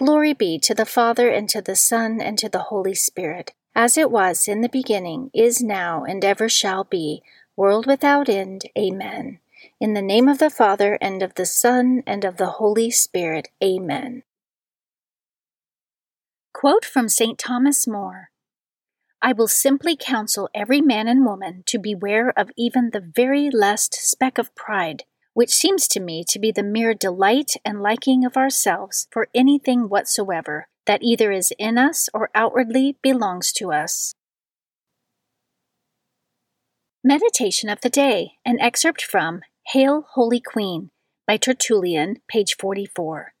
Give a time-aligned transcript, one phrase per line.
[0.00, 3.98] Glory be to the Father, and to the Son, and to the Holy Spirit, as
[3.98, 7.22] it was in the beginning, is now, and ever shall be,
[7.54, 8.64] world without end.
[8.78, 9.40] Amen.
[9.78, 13.48] In the name of the Father, and of the Son, and of the Holy Spirit.
[13.62, 14.22] Amen.
[16.54, 17.38] Quote from St.
[17.38, 18.30] Thomas More
[19.20, 23.92] I will simply counsel every man and woman to beware of even the very least
[23.92, 28.36] speck of pride which seems to me to be the mere delight and liking of
[28.36, 34.14] ourselves for anything whatsoever that either is in us or outwardly belongs to us.
[37.04, 40.90] Meditation of the Day, an excerpt from Hail, Holy Queen
[41.26, 43.32] by Tertullian, page 44.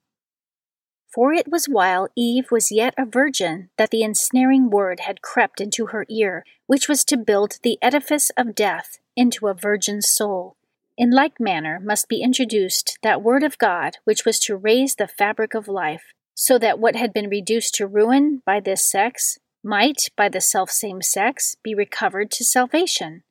[1.12, 5.60] For it was while Eve was yet a virgin that the ensnaring word had crept
[5.60, 10.56] into her ear, which was to build the edifice of death into a virgin's soul
[11.00, 15.08] in like manner must be introduced that Word of God which was to raise the
[15.08, 20.10] fabric of life, so that what had been reduced to ruin by this sex might,
[20.14, 23.22] by the selfsame sex, be recovered to salvation.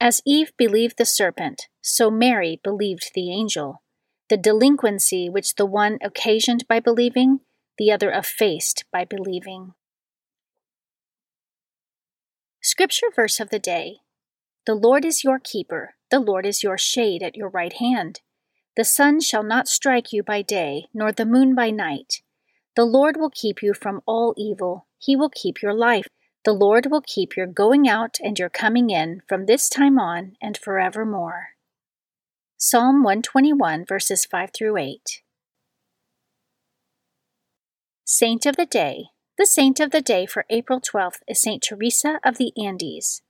[0.00, 3.82] As Eve believed the serpent, so Mary believed the angel.
[4.30, 7.40] The delinquency which the one occasioned by believing,
[7.78, 9.72] the other effaced by believing.
[12.62, 13.96] Scripture verse of the day
[14.66, 18.20] The Lord is your keeper the Lord is your shade at your right hand.
[18.76, 22.22] The sun shall not strike you by day, nor the moon by night.
[22.76, 24.86] The Lord will keep you from all evil.
[24.98, 26.06] He will keep your life.
[26.44, 30.36] The Lord will keep your going out and your coming in from this time on
[30.40, 31.48] and forevermore.
[32.56, 35.22] Psalm 121, verses 5 through 8.
[38.04, 39.06] Saint of the Day.
[39.36, 43.22] The saint of the day for April 12th is Saint Teresa of the Andes.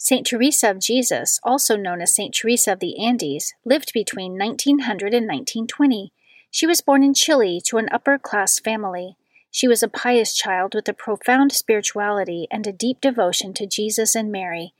[0.00, 0.24] St.
[0.24, 2.32] Teresa of Jesus, also known as St.
[2.32, 6.12] Teresa of the Andes, lived between 1900 and 1920.
[6.52, 9.16] She was born in Chile to an upper class family.
[9.50, 14.14] She was a pious child with a profound spirituality and a deep devotion to Jesus
[14.14, 14.72] and Mary.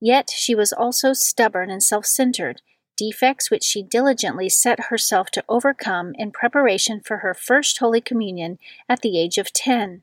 [0.00, 2.62] Yet she was also stubborn and self centered,
[2.96, 8.58] defects which she diligently set herself to overcome in preparation for her first Holy Communion
[8.88, 10.02] at the age of ten.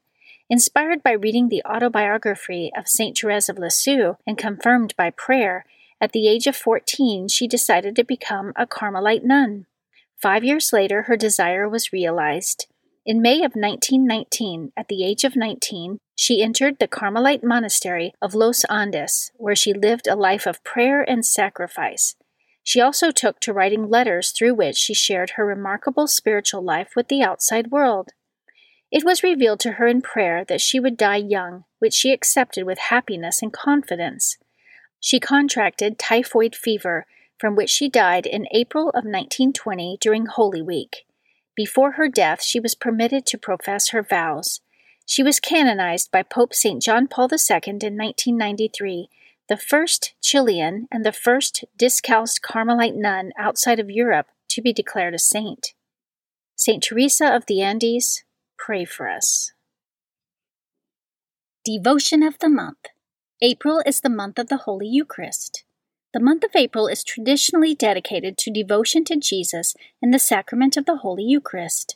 [0.51, 3.15] Inspired by reading the autobiography of St.
[3.15, 5.63] Therese of Lisieux and confirmed by prayer,
[6.01, 9.67] at the age of 14 she decided to become a Carmelite nun.
[10.19, 12.65] Five years later, her desire was realized.
[13.05, 18.33] In May of 1919, at the age of 19, she entered the Carmelite monastery of
[18.33, 22.15] Los Andes, where she lived a life of prayer and sacrifice.
[22.63, 27.07] She also took to writing letters through which she shared her remarkable spiritual life with
[27.07, 28.13] the outside world.
[28.91, 32.65] It was revealed to her in prayer that she would die young, which she accepted
[32.65, 34.37] with happiness and confidence.
[34.99, 37.05] She contracted typhoid fever,
[37.37, 41.05] from which she died in April of 1920 during Holy Week.
[41.55, 44.61] Before her death, she was permitted to profess her vows.
[45.05, 46.81] She was canonized by Pope St.
[46.81, 49.09] John Paul II in 1993,
[49.47, 55.13] the first Chilean and the first discalced Carmelite nun outside of Europe to be declared
[55.13, 55.73] a saint.
[56.55, 56.83] St.
[56.83, 58.23] Teresa of the Andes,
[58.59, 59.53] pray for us.
[61.65, 62.87] Devotion of the Month
[63.41, 65.63] April is the month of the Holy Eucharist.
[66.13, 70.85] The month of April is traditionally dedicated to devotion to Jesus and the sacrament of
[70.85, 71.95] the Holy Eucharist.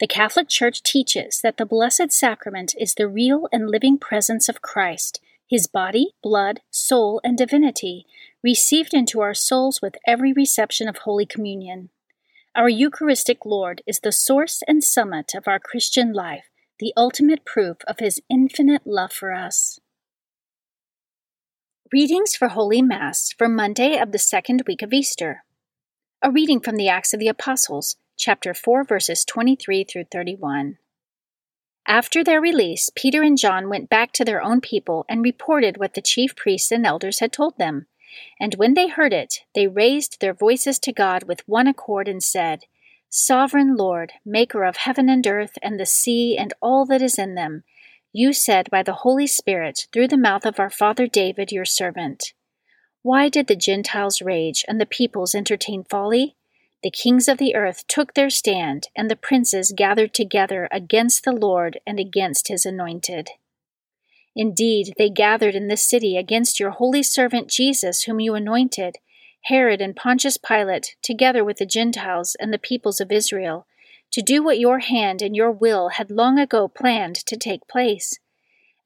[0.00, 4.62] The Catholic Church teaches that the Blessed Sacrament is the real and living presence of
[4.62, 8.06] Christ, his body, blood, soul, and divinity,
[8.42, 11.90] received into our souls with every reception of Holy Communion.
[12.56, 16.50] Our Eucharistic Lord is the source and summit of our Christian life,
[16.80, 19.78] the ultimate proof of his infinite love for us.
[21.92, 25.44] Readings for Holy Mass for Monday of the second week of Easter.
[26.22, 30.78] A reading from the Acts of the Apostles, chapter 4, verses 23 through 31.
[31.86, 35.94] After their release, Peter and John went back to their own people and reported what
[35.94, 37.86] the chief priests and elders had told them.
[38.38, 42.22] And when they heard it, they raised their voices to God with one accord and
[42.22, 42.64] said,
[43.08, 47.34] Sovereign Lord, Maker of heaven and earth and the sea and all that is in
[47.34, 47.64] them,
[48.12, 52.32] you said by the Holy Spirit through the mouth of our father David, your servant,
[53.02, 56.36] Why did the Gentiles rage and the peoples entertain folly?
[56.82, 61.32] The kings of the earth took their stand, and the princes gathered together against the
[61.32, 63.30] Lord and against his anointed.
[64.40, 68.96] Indeed, they gathered in this city against your holy servant Jesus, whom you anointed,
[69.42, 73.66] Herod and Pontius Pilate, together with the Gentiles and the peoples of Israel,
[74.12, 78.18] to do what your hand and your will had long ago planned to take place.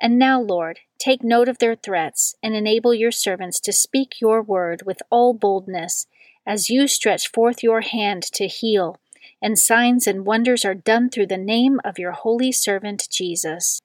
[0.01, 4.43] And now, Lord, take note of their threats, and enable your servants to speak your
[4.43, 6.09] word with all boldness,
[6.45, 8.99] as you stretch forth your hand to heal,
[9.41, 13.81] and signs and wonders are done through the name of your holy servant Jesus.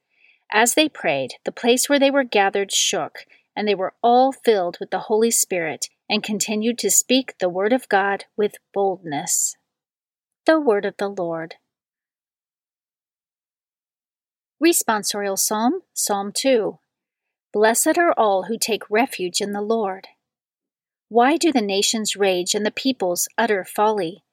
[0.51, 3.25] As they prayed, the place where they were gathered shook,
[3.55, 7.71] and they were all filled with the Holy Spirit, and continued to speak the word
[7.71, 9.55] of God with boldness.
[10.45, 11.55] The word of the Lord.
[14.63, 16.79] Responsorial Psalm, Psalm 2.
[17.53, 20.07] Blessed are all who take refuge in the Lord.
[21.09, 24.23] Why do the nations rage and the peoples utter folly?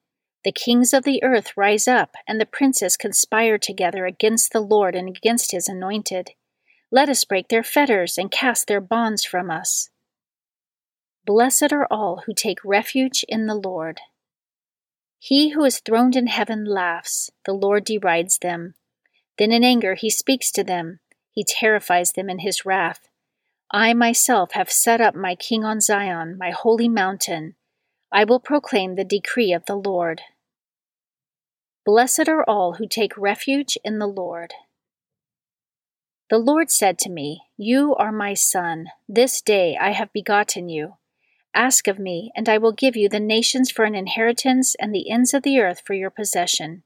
[0.43, 4.95] The kings of the earth rise up, and the princes conspire together against the Lord
[4.95, 6.31] and against his anointed.
[6.91, 9.89] Let us break their fetters and cast their bonds from us.
[11.25, 13.99] Blessed are all who take refuge in the Lord.
[15.19, 18.75] He who is throned in heaven laughs, the Lord derides them.
[19.37, 20.99] Then in anger he speaks to them,
[21.31, 23.09] he terrifies them in his wrath.
[23.69, 27.55] I myself have set up my king on Zion, my holy mountain.
[28.11, 30.21] I will proclaim the decree of the Lord.
[31.85, 34.53] Blessed are all who take refuge in the Lord.
[36.29, 38.87] The Lord said to me, You are my son.
[39.07, 40.95] This day I have begotten you.
[41.53, 45.09] Ask of me, and I will give you the nations for an inheritance and the
[45.09, 46.83] ends of the earth for your possession.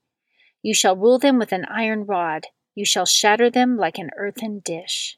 [0.62, 4.60] You shall rule them with an iron rod, you shall shatter them like an earthen
[4.60, 5.18] dish.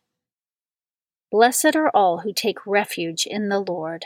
[1.32, 4.06] Blessed are all who take refuge in the Lord.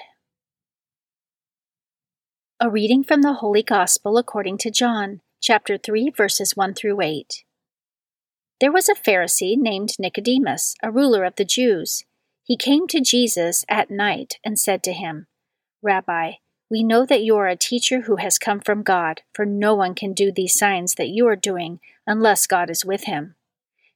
[2.60, 7.44] A reading from the Holy Gospel according to John chapter 3, verses 1 through 8.
[8.60, 12.04] There was a Pharisee named Nicodemus, a ruler of the Jews.
[12.44, 15.28] He came to Jesus at night and said to him,
[15.84, 16.32] Rabbi,
[16.68, 19.94] we know that you are a teacher who has come from God, for no one
[19.94, 23.36] can do these signs that you are doing unless God is with him.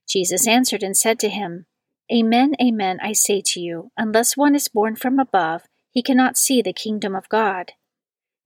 [0.08, 1.66] Jesus answered and said to him,
[2.12, 6.62] Amen, amen, I say to you, unless one is born from above, he cannot see
[6.62, 7.72] the kingdom of God.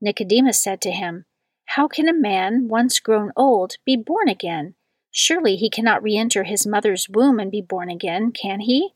[0.00, 1.24] Nicodemus said to him,
[1.70, 4.74] how can a man, once grown old, be born again?
[5.10, 8.94] Surely he cannot re enter his mother's womb and be born again, can he?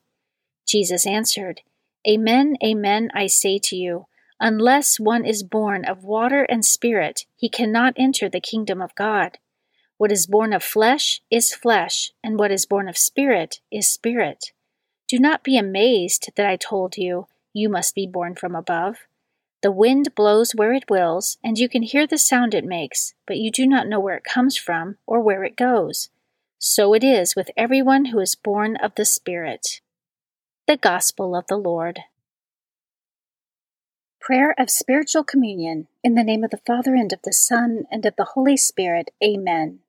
[0.67, 1.63] Jesus answered,
[2.09, 4.07] Amen, amen, I say to you,
[4.39, 9.39] unless one is born of water and spirit, he cannot enter the kingdom of God.
[9.99, 14.53] What is born of flesh is flesh, and what is born of spirit is spirit.
[15.09, 18.99] Do not be amazed that I told you, you must be born from above.
[19.63, 23.37] The wind blows where it wills, and you can hear the sound it makes, but
[23.37, 26.09] you do not know where it comes from or where it goes.
[26.59, 29.81] So it is with everyone who is born of the Spirit.
[30.67, 32.01] The Gospel of the Lord.
[34.19, 35.89] Prayer of Spiritual Communion.
[36.03, 39.11] In the name of the Father, and of the Son, and of the Holy Spirit.
[39.23, 39.81] Amen.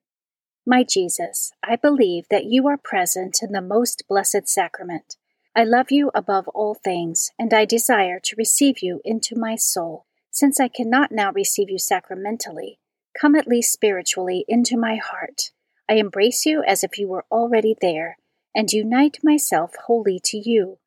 [0.65, 5.17] My Jesus, I believe that you are present in the most blessed sacrament.
[5.53, 10.05] I love you above all things, and I desire to receive you into my soul.
[10.31, 12.79] Since I cannot now receive you sacramentally,
[13.19, 15.51] come at least spiritually into my heart.
[15.89, 18.17] I embrace you as if you were already there,
[18.55, 20.77] and unite myself wholly to you.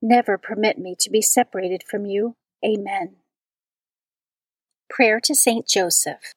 [0.00, 2.36] Never permit me to be separated from you.
[2.64, 3.16] Amen.
[4.88, 6.32] Prayer to Saint Joseph.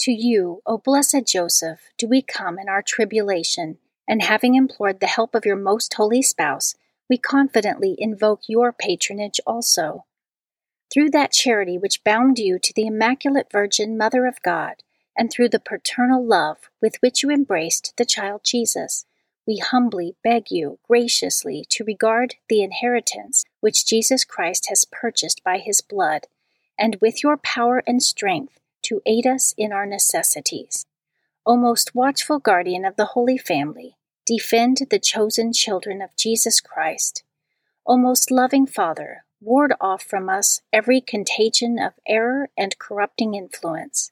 [0.00, 3.78] To you, O blessed Joseph, do we come in our tribulation,
[4.08, 6.74] and having implored the help of your most holy spouse,
[7.08, 10.04] we confidently invoke your patronage also.
[10.92, 14.82] Through that charity which bound you to the Immaculate Virgin Mother of God,
[15.16, 19.04] and through the paternal love with which you embraced the child Jesus,
[19.46, 25.58] we humbly beg you graciously to regard the inheritance which Jesus Christ has purchased by
[25.58, 26.26] his blood,
[26.78, 30.86] and with your power and strength to aid us in our necessities.
[31.46, 33.96] O most watchful guardian of the Holy Family,
[34.26, 37.22] defend the chosen children of Jesus Christ.
[37.86, 44.10] O most loving Father, ward off from us every contagion of error and corrupting influence.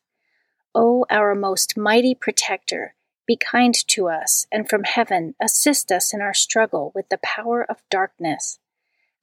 [0.75, 2.95] O our most mighty protector,
[3.27, 7.65] be kind to us, and from heaven assist us in our struggle with the power
[7.69, 8.59] of darkness.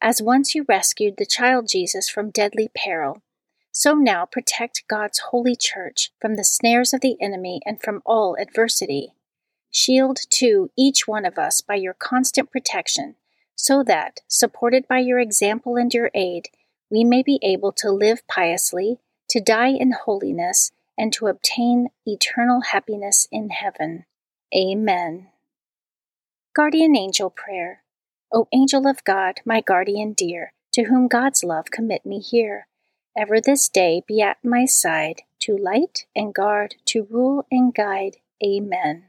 [0.01, 3.21] As once you rescued the child Jesus from deadly peril,
[3.71, 8.35] so now protect God's holy church from the snares of the enemy and from all
[8.39, 9.13] adversity.
[9.71, 13.15] Shield, too, each one of us by your constant protection,
[13.55, 16.49] so that, supported by your example and your aid,
[16.89, 18.99] we may be able to live piously,
[19.29, 24.05] to die in holiness, and to obtain eternal happiness in heaven.
[24.55, 25.27] Amen.
[26.55, 27.83] Guardian Angel Prayer.
[28.33, 32.67] O angel of God, my guardian dear, to whom God's love commit me here
[33.17, 38.17] ever this day be at my side, to light and guard, to rule and guide.
[38.43, 39.08] Amen.